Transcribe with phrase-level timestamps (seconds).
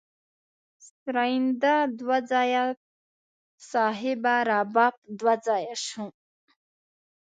[0.99, 2.63] سرینده دوه ځایه
[3.71, 6.05] صاحبه رباب دوه ځایه شو.